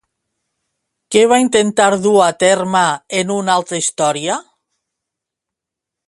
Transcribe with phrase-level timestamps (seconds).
[1.15, 2.81] Què va intentar du a terme
[3.21, 4.39] en una altra història?